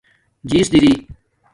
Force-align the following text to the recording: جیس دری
جیس 0.49 0.67
دری 0.73 0.93